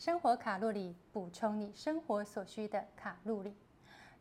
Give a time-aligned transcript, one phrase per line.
[0.00, 3.52] 生活卡路里，补充你生活所需的卡路里。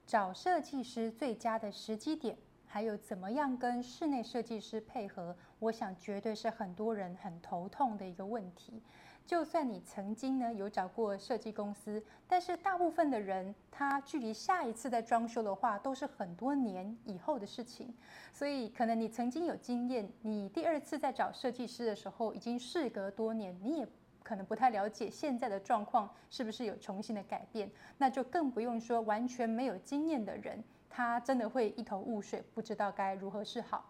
[0.05, 8.83] 找设计师最佳的时机点，还有怎么样跟室内设计师配合，我想绝对是很多人很头痛的一个问题。
[9.25, 17.95] 就算你曾经呢有找过设计公司，但是大部分的人他距离下一次再装修的话，都是很多年以后的事情。
[18.33, 23.87] 所以可能你曾经有经验，你第二次在找设计师的时候，已经事隔多年，你也。
[24.29, 33.83] 可能不太了解现在的状况是不是有重新的改变，那就更不用说完全没有经验的人，他真的会一头雾水，不知道该如何是好。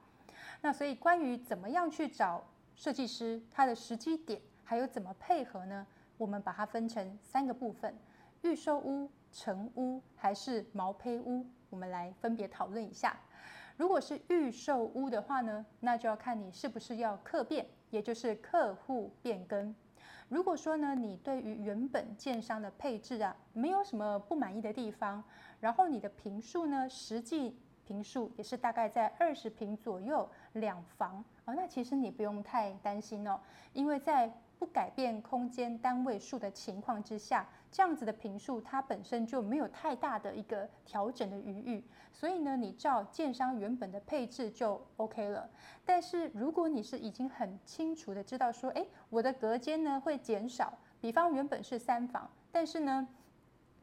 [0.62, 2.42] 那所以关于怎么样去找
[2.74, 5.86] 设计师，他的时机点，还有怎么配合呢？
[6.18, 7.94] 我们把它分成三个部分：
[8.44, 11.46] 预售屋、成屋还是毛坯屋？
[11.70, 13.20] 我们来分别讨论一下。
[13.76, 19.76] 如果是预售屋的话呢，那就要看你是不是要客变，也就是客户变更。
[20.30, 25.24] 如果说呢，你对于原本建商的配置啊，没有什么不满意的地方，
[25.60, 33.40] 然后你的平数呢，实际平数也是大概在二十平左右，两房啊，那其实你不用太担心哦，
[33.74, 45.50] 因为在不改变空间单位数的情况之下，这样子的平数它本身就没有太大的一个调整的余裕，所以呢，你照建商原本的配置就 OK 了。
[45.86, 53.08] 但是如果你是已经很清楚的知道说，哎，我的隔间呢会减少，比方原本是三房，但是呢。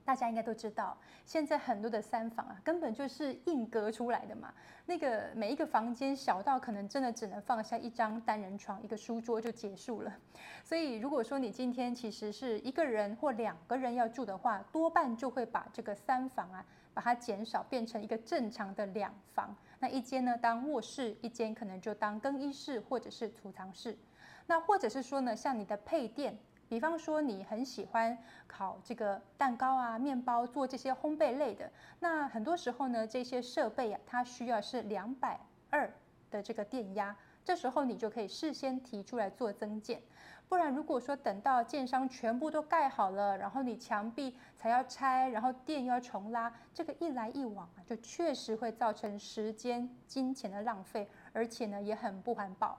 [0.07, 4.55] 大家应该都知道，现在很多的三房啊，根本就是硬隔出来的嘛。
[4.87, 10.17] 那个每一个房间小到可能真的只能放下一张单人床、一个书桌就结束了。
[10.63, 19.57] 所以如果说你今天其实是一个人或两个人要住的话，多半就会把这个三房啊，把它减少，变成一个正常的两房。
[19.81, 23.99] 那一间呢当卧室，一间可能就当更衣室或者是储藏室。
[24.47, 26.39] 那或者是说呢，像你的配电。
[26.69, 35.39] 比方说，你很喜欢烤这个蛋糕啊、面包，做这些烘焙类的，那很多时候呢，这些设备啊，它需要是两百
[35.71, 35.91] 二
[36.31, 40.01] 的这个电压，这时候你就可以事先提出来做增减。
[40.49, 52.79] 不然，如果说等到建商全部都盖好了，然后你墙壁才要拆，然后电要重拉，这个一来一往啊，就确实会造成时间、金钱的浪费，而且呢，也很不环保。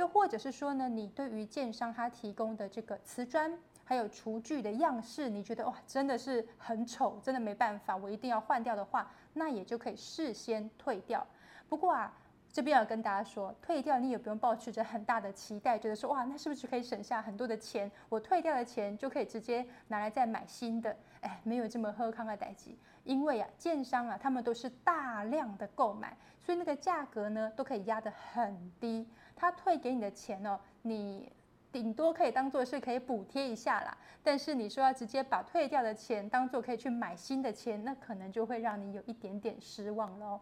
[0.00, 3.52] 又或者是说呢，你对于建商他提供的这个瓷砖，
[3.84, 11.26] 还有厨具的样式，你觉得哇，真的是很丑，真的没办法，我一定要换掉的话，那也就可以事先退掉。
[11.68, 12.10] 不过啊，
[12.50, 17.92] 这边要跟大家说，退掉你也不用抱持着很大的期待，觉得说哇，那是不是可以省下很多的钱？
[18.08, 20.96] 我退掉的钱就可以直接拿来再买新的？
[21.20, 29.06] 哎，没有这么喝康的代际，因为啊，建商啊，他们都是大量的购买，所以那个价格呢，都可以压得很低。
[29.40, 31.32] 他退给你的钱哦，你
[31.72, 33.96] 顶多可以当做是可以补贴一下啦。
[34.22, 40.38] 但是你说要直接把退掉的钱当做可以去买新的钱，那可能就会让你有一点点失望喽。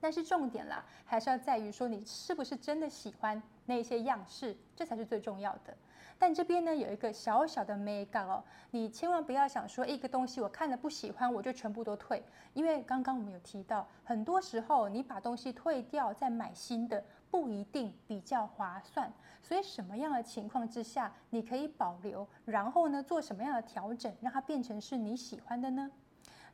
[0.00, 5.76] 但是重点啦，还是要在于说你是不是真的喜欢那些样式，这才是最重要的。
[6.20, 19.12] 但这边呢有一个小小的 mega 哦，你千万不要想说一个东西我看了不喜欢我就全部都退，因为刚刚我们有提到，很多时候你把东西退掉再买新的不一定比较划算，
[19.42, 25.90] 所以什么样的情况之下你可以保留，然后呢做什么样的调整让它变成是你喜欢的呢？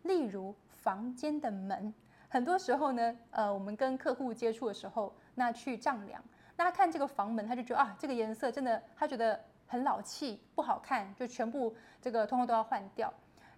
[0.02, 1.92] 例如房间的门，
[2.28, 6.22] 很多时候呢，呃，我们跟客户接触的时候，那去丈量，
[6.56, 9.40] 那看这个房门，他就觉得啊这个颜色真的，他觉得。
[9.66, 13.12] 很老气，不好看，就全部这个通通都要换掉。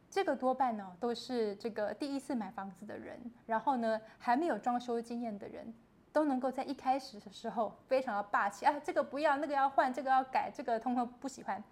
[0.08, 5.74] 这个多半呢都是这个第一次买房子的人，然后呢还没有装修经验的人，
[6.16, 11.62] 都能够在一开始的时候非常的霸气啊，这个不要，那个要换，这个要改，这个通通不喜欢。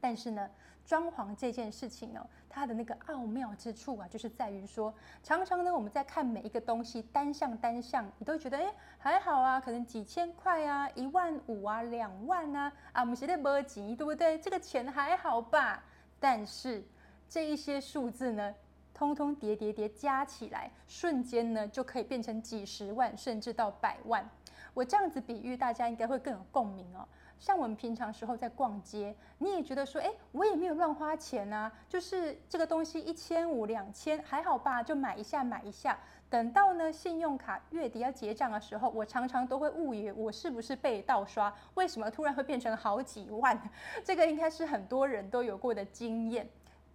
[0.00, 0.48] 但是呢，
[0.84, 4.94] 装潢这件事情呢，它的那个奥妙之处啊，就是在于说，
[5.24, 14.38] 常常呢，我们在看每一个东西单项单项，你都觉得哎还好啊，可能几千块啊，一万五啊，两万啊，啊，我们现在不急，对不对？
[14.38, 15.82] 这个钱还好吧？
[16.20, 16.84] 但是
[17.28, 18.54] 这一些数字呢，
[19.00, 24.28] 通通叠叠叠加起来，瞬间呢就可以变成几十万，甚至到百万。
[24.74, 27.08] 我这样子比喻，大家应该会更有共鸣哦。
[27.38, 35.98] 像我们平常时候在逛街，你也觉得说，哎，我也没有乱花钱啊，就是这个东西一千五、两千还好吧，就买一下买一下。
[36.28, 41.50] 等到呢信用卡月底要结账的时候，我常常都会误以为我是不是被盗刷？
[41.72, 43.58] 为什么突然会变成好几万？
[44.04, 46.46] 这个应该是很多人都有过的经验。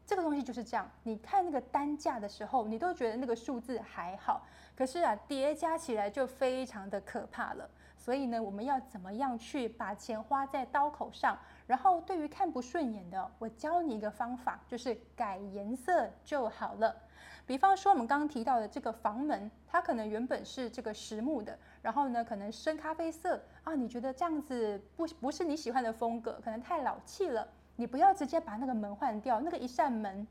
[0.06, 7.70] 这个东西就是这样，你看那个单价的时候，你都觉得那个数字还好，可是啊，叠加起来就非常的可怕了。
[7.98, 11.36] 所以呢，我们要怎么样去把钱花在刀口上？
[11.66, 16.96] 然后对于看不顺眼的，我教你一个方法，就是改颜色就好了。
[17.48, 27.48] 比方说我们刚刚提到的这个房门，它可能原本是这个实木的，然后呢可能深咖啡色啊，你觉得这样子不不是你喜欢的风格，可能太老气了。
[27.76, 30.26] 你不要直接把那个门换掉，那个一扇门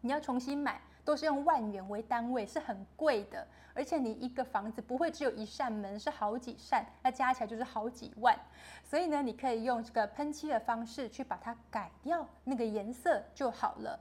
[0.00, 3.46] 你要重新买，都是用万元为单位，是很贵的。
[3.74, 8.36] 而且你一个房子不会只有一扇门，是好几扇，那加起来就是好几万。
[8.82, 14.00] 所以呢，你可以用这个喷漆的方式去把它改掉那个颜色就好了。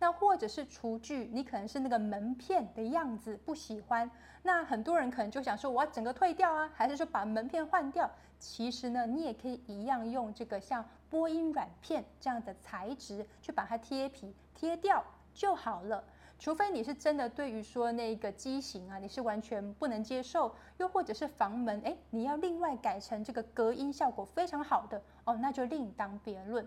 [0.00, 4.10] 那或者是厨具，你可能是那个门片的样子不喜欢，
[4.42, 8.10] 那很多人可能就想说我要整个退掉啊，还是说把门片换掉？
[8.38, 16.04] 其实呢，你也可以一样用这个像波音软片这样的材质去把它贴皮贴掉就好了。
[16.38, 26.64] 除非你是真的对于说那个机型啊，你是完全不能接受，又或者是房门，哎，你要另外改成这个隔音效果非常好的哦，那就另当别论。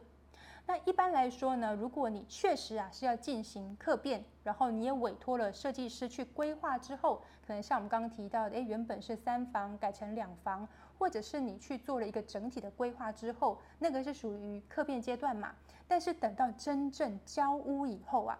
[0.67, 10.67] 那一般来说呢，如果你确实啊是要进行客变，然后你也委托了设计师去规划之后，可能像我们刚刚提到的，诶，原本是三房改成两房，
[11.01, 15.51] 或者是你去做了一个整体的规划之后，那个是属于客变阶段嘛。
[15.88, 18.38] 但是等到真正交屋以后啊，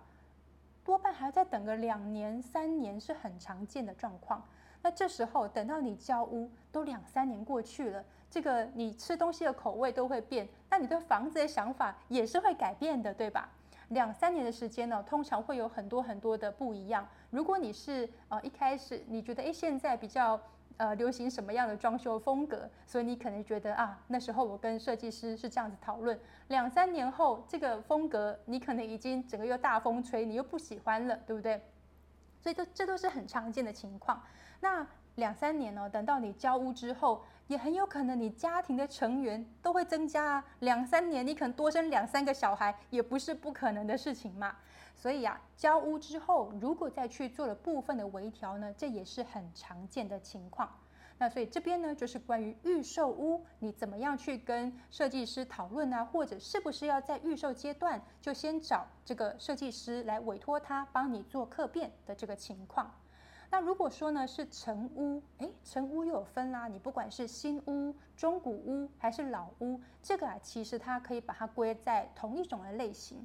[0.84, 4.48] 多半还要再等个两年、三年，是很常见的状况。
[4.84, 8.06] 那这时候等到你交屋，都两三年过去了。
[8.30, 13.50] 这个你吃东西的口味都会变，那你对房子的想法也是会改变的，对吧？
[13.88, 17.08] 两三年的时间呢，通常会有很多很多的不一样。
[17.31, 20.40] 如果你是呃一开始你觉得诶现在比较
[20.78, 31.62] 呃流行什么样的装修风格，所以你可能觉得啊那时候我跟设计师是这样子讨论，两三年后这个风格你可能已经整个又大风吹，你又不喜欢了，对不对？
[32.40, 34.22] 所以这这都是很常见的情况。
[34.60, 34.86] 那
[35.16, 37.24] 两三年呢，等到你交屋之后。
[37.48, 44.56] 也很有可能你家庭的成员都会增加啊，两三年你可能多生两三个小孩，也不是不可能的事情嘛。
[44.96, 50.69] 所以啊，交屋之后如果再去做了部分的微调呢，这也是很常见的情况。
[51.18, 62.90] 那所以这边呢，就是关于预售屋，你怎么样去跟设计师讨论啊，或者是不是要在预售阶段就先找这个设计师来委托他帮你做客变的这个情况。
[63.51, 66.69] 那如果说呢是成屋，诶，成屋又有分啦。
[66.69, 73.24] 你不管是新屋、中古屋还是老屋，这个啊其实它可以把它归在同一种的类型。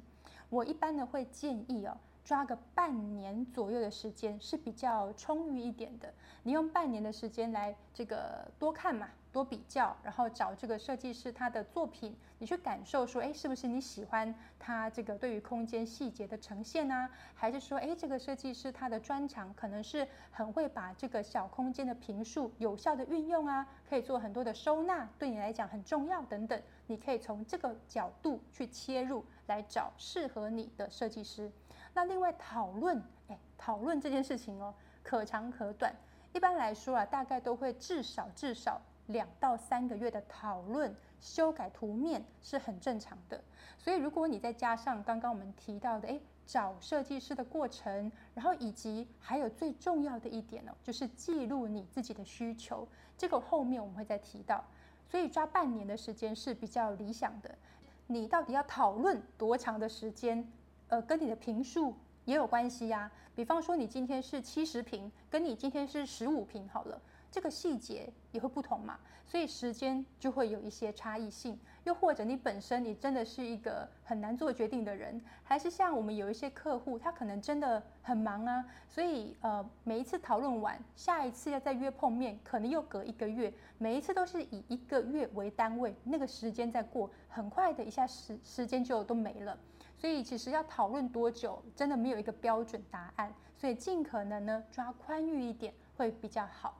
[0.49, 1.97] 我一般呢会建议哦，
[2.27, 6.13] 抓个半年左右的时间是比较充裕一点的。
[6.43, 9.07] 你用半年的时间来这个多看嘛。
[9.29, 17.07] 多比较，然后找这个设计师他的作品，你去感受说，哎，是不是你喜欢他这个对于空间细节的呈现呢？
[17.35, 26.59] 还是说，哎，这个设计师他的专长可能是很会把这个小空间的平数有效的运用啊，可以做很多的收纳，对你来讲很重要等等。
[26.87, 31.51] 你可以从这个角度去切入，来找适合你的设计师。
[31.97, 34.71] 那另外讨论，哎，讨论这件事情哦，
[35.01, 35.91] 可长可短。
[36.31, 38.79] 一般来说啊，大概都会至少至少。
[39.07, 43.43] 两到三个月的讨论、修改图面是很正常的。
[43.79, 52.87] 所以，如果你再加上刚刚我们提到的，诶，找设计师的过程，然后以及还有最重要的一点呢，就是记录你自己的需求。
[53.17, 54.63] 这个后面我们会再提到。
[55.09, 57.57] 所以，抓半年的时间是比较理想的。
[58.05, 60.47] 你到底要讨论多长的时间？
[60.89, 61.93] 呃，跟你的平数
[62.25, 63.11] 也有关系呀。
[63.35, 66.99] 比方说，你今天是七十平，跟你今天是十五平，好了。
[67.29, 71.59] 这个细节也会不同嘛，所以时间就会有一些差异性。
[71.83, 89.55] 又或者你本身你真的是一个很难做决定的人，还是像我们有一些客户，他可能真的很忙啊，所以呃每一次讨论完，下一次要再约碰面，可能又隔一个月，每一次都是以一个月为单位，那个时间在过，很快的一下时时间就都没了。
[89.97, 96.75] 所以其实要讨论多久，真的没有一个标准答案，所以尽可能呢抓宽裕一点会比较好。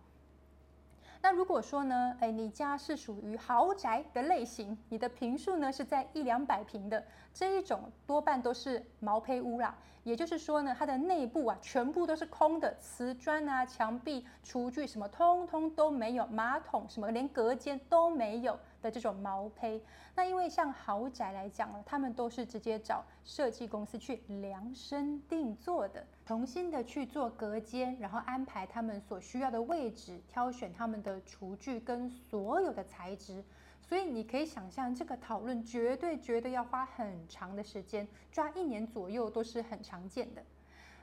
[1.21, 9.75] 那如果说呢，哎，你家是属于豪宅的类型，你的平数呢是在一两百平的这一种，多半都是毛坯屋啦。
[10.03, 18.57] 也就是说呢，它的内部啊全部都是空的，瓷砖啊、墙壁、厨具什么通通都没有，马桶什么连隔间都没有。
[18.79, 19.81] 的这种毛坯，
[20.13, 33.41] 那因为像豪宅来讲呢，他们都是直接找设计公司去量身定做的，重新的去做隔间，然后安排他们所需要的位置，挑选他们的厨具跟所有的材质，
[33.81, 40.43] 所以你可以想象这个讨论绝对绝对要花很长的时间，抓一年左右都是很常见的。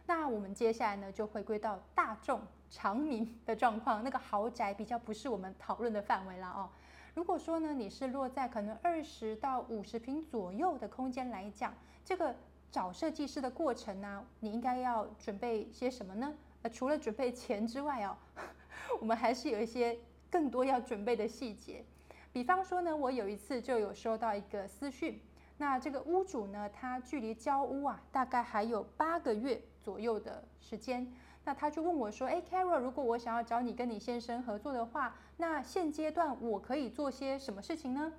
[0.04, 2.38] 那我们接下来呢，就回归到大众。
[2.69, 6.69] 长民的状况，那个豪宅比较不是我们讨论的范围了哦。
[7.14, 11.73] 如果说呢，你是落在可能二十到五十平左右的空间来讲，
[12.04, 12.35] 这个
[12.75, 16.35] 找设计师的过程呢，你应该要准备些什么呢？
[16.62, 18.16] 呃，除了准备钱之外哦，
[19.00, 19.97] 我们还是有一些
[20.28, 21.85] 更多要准备的细节。
[22.33, 25.21] 比方说呢，我有一次就有收到一个私讯，
[25.57, 31.07] 那这个屋主呢，他距离交屋啊，大概还有八个月左右的时间。
[31.45, 38.12] 那他就问我说：“哎，Carol，如果我想要找你跟你先生合作的话，那现阶段我可以做些什么事情呢？”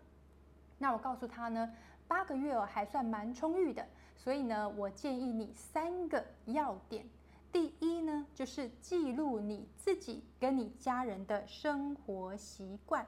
[0.79, 1.73] 那我告诉他呢，
[2.07, 7.05] 八个月哦还算蛮充裕的，所以呢，我建议你三个要点。
[7.51, 13.05] 第一呢，就是记录你自己跟你家人的生活习惯；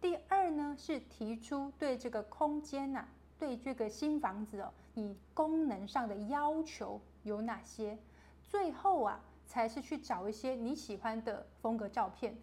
[0.00, 3.06] 第二呢，是提出对这个空间呐，
[3.38, 7.98] 对这个新房子哦，你功能上的要求有哪些？
[8.48, 9.20] 最后啊。
[9.50, 12.36] 才是去找一些你喜欢的风格照片。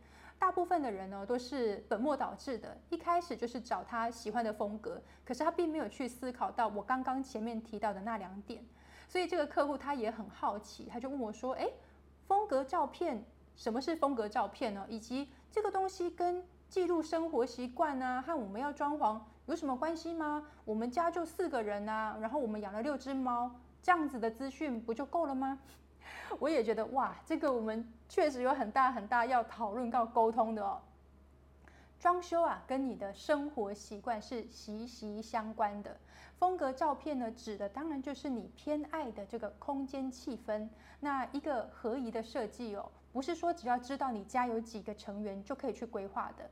[0.45, 8.63] 大部分的人呢都是本末倒置的，一开始就是找他喜欢的风格，可是他并没有去思考到我刚刚前面提到的那两点。
[9.07, 11.73] 所以这个客户他也很好奇，他就问我说：“诶，
[12.27, 13.25] 风格照片
[13.55, 14.85] 什么是风格照片呢？
[14.87, 20.45] 以及这个东西跟记录生活习惯啊，和我们要装潢有什么关系吗？
[20.63, 23.49] 我们家就四个人啊，然后我们养了六只猫，
[23.81, 25.57] 这样子的资讯不就够了吗？”
[26.39, 30.81] 我也觉得哇，这个我们确实有很大很大要讨论到沟通的哦。
[31.99, 35.97] 装修啊，跟你的生活习惯是息息相关的。
[36.37, 40.67] 风格照片呢，指的当然就是你偏爱的这个空间气氛。
[40.99, 46.49] 那一个合宜的设计哦，不是说只要知道你家有几个成员就可以去规划的。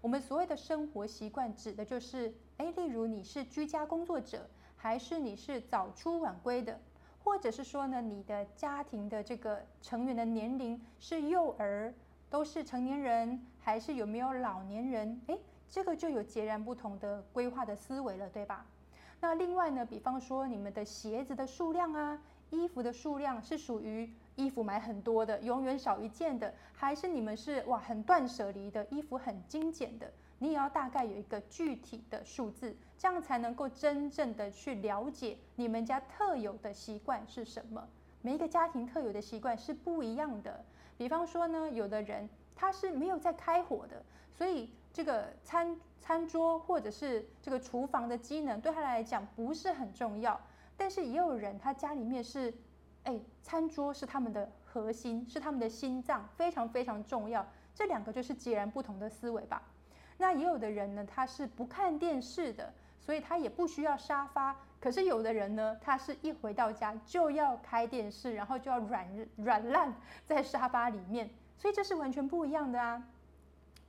[0.00, 6.78] 我们所谓的生活习惯，指的就是，诶，例如你是居家工作者，还是你是早出晚归的。
[7.24, 11.92] 或者是说呢，你的家庭的这个成员的年龄是幼儿，
[12.28, 15.18] 都是成年人，还是有没有老年人？
[15.28, 15.38] 诶，
[15.70, 18.66] 这个就有截然不同的规划的思维了，对吧？
[19.20, 30.12] 那另外呢，比方说你们的鞋子的数量啊，衣服的数量是属于衣服买很多的，永远少一件的，还是你们是哇很断舍离的，衣服很精简的？
[30.38, 37.86] 你也要大概有一个具体的数字，这样才能够真正的去了解你们家特有的习惯是什么。
[38.20, 40.64] 每一个家庭特有的习惯是不一样的。
[40.96, 50.40] 比方说呢，有的人他是没有在开火的，所以这个餐餐桌或者是这个厨房的机能对他来讲不是很重要。
[50.76, 52.52] 但是也有人他家里面是，
[53.04, 57.46] 哎，餐桌是他们的核心，是他们的心脏，非常非常重要。
[57.74, 59.62] 这两个就是截然不同的思维吧。
[60.16, 64.56] 那也有的人呢，他是不看电视的，所以他也不需要沙发。
[64.80, 69.94] 可是有的人呢，他是一回到家就要开电视，然后就要软软烂
[70.26, 73.02] 在沙发里面，所以这是完全不一样的啊。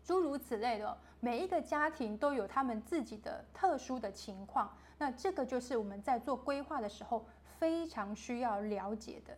[0.03, 4.71] 诸如此类的，每一个家庭都有他们自己的特殊的情况。
[4.97, 7.25] 那这个就是我们在做规划的时候
[7.59, 9.37] 非常需要了解的。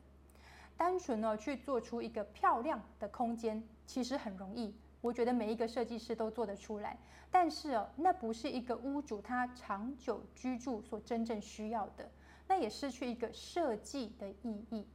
[0.77, 4.75] 单纯呢去做出一个漂亮的空间，其实很容易。
[5.01, 6.97] 我觉得每一个设计师都做得出来，
[7.29, 12.09] 但是哦，那不是一个屋主他长久居住所真正需要的，
[12.47, 14.85] 那也失去一个设计的意义。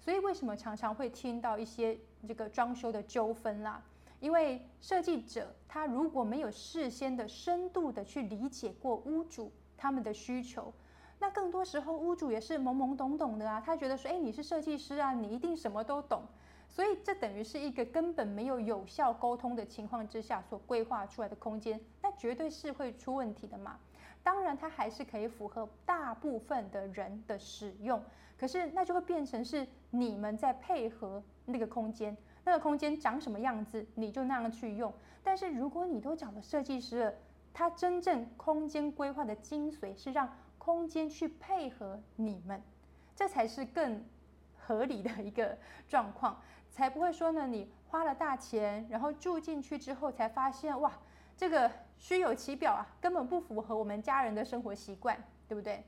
[0.00, 3.80] 所以为什么常常会听到一些这个装修的纠纷啦？
[4.18, 10.72] 因为设计者他如果没有事先的深度的去理解过屋主他们的需求，
[11.18, 16.22] 那更多时候屋主也是懵懵懂懂的啊，他觉得说，哎，你是设计师啊，你一定什么都懂。
[16.72, 23.78] 所以这等于是一个根本没有有效沟通的情况之下所规划出来的空间，那绝对是会出问题的嘛。
[24.22, 28.02] 当然，它还是可以符合大部分的人的使用，
[28.38, 34.90] 可是那就会变成是你们在配合那个空间，那个空间长什么样子，你就那样去用。
[35.22, 37.14] 但是如果你都找了设计师了，
[37.52, 42.62] 他真正空间规划的精髓是让空间去配合你们，
[43.14, 44.02] 这才是更
[44.56, 46.40] 合理的一个状况。
[46.72, 50.90] 才不会说呢，你花了大钱，然后住进去之后才发现，哇，
[51.36, 55.84] 这个虚有其表啊，根本不符合我们家人的生活习惯，对不对？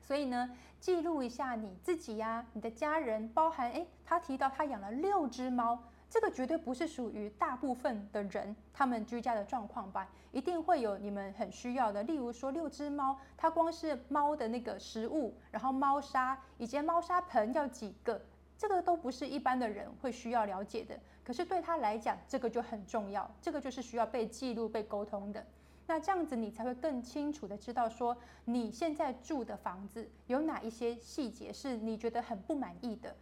[0.00, 5.78] 所以呢，记录一下你自己呀，你的家人，包含诶，他提到他养了六只猫，
[6.10, 10.08] 这个绝对不是属于大部分的人他们居家的状况吧？
[10.32, 18.20] 一定会有你们很需要的，例如说六只猫，它光是猫的那个食物，然后猫砂以及猫砂盆要几个？
[18.62, 25.44] 这个都不是一般的人会需要了解的，可是对他来讲，这个就很重要，这个就是需要被记录、被沟通的。
[25.88, 33.12] 那这样子，你才会更清楚的知道说，你现在住的房子有哪一些细节是你觉得很不满意的。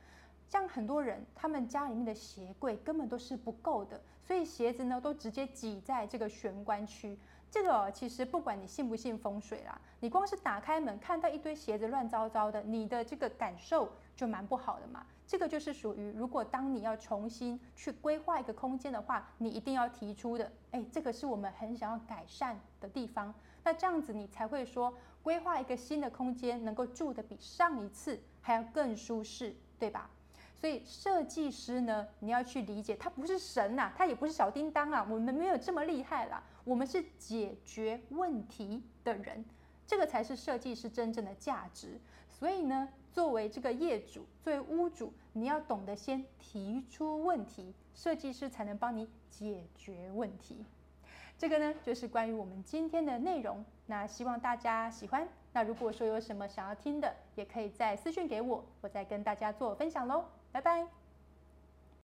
[0.46, 7.18] 像很多人，他们家里面的鞋柜根本都是不够的，所以鞋子呢都直接挤在这个玄关区。
[7.50, 15.06] 这个其实不管你信不信风水啦，你光是打开门看到一堆鞋子乱糟糟的，你的这个感受就蛮不好的嘛。
[15.30, 23.32] 这个就是属于，如果当你要重新去规划一个空间的话，你一定要提出的，哎，这个是我们很想要改善的地方。
[23.62, 30.10] 那这样子你才会说，规划一个新的空间，能够住的比上一次还要更舒适，对吧？
[30.60, 39.44] 所以设计师呢，你要去理解，他不是神呐，他也不是小叮当啊，我们没有这么厉害啦，我们是解决问题的人，
[39.86, 42.00] 这个才是设计师真正的价值。
[42.28, 50.64] 所以呢，作为这个业主，作为屋主，你要懂得先提出问题，设计师才能帮你解决问题。
[51.36, 53.64] 这个呢，就是关于我们今天的内容。
[53.86, 55.26] 那希望大家喜欢。
[55.52, 60.24] 那如果说有什么想要听的，也可以在私讯给我，我再跟大家做分享喽。
[60.52, 60.99] 拜拜。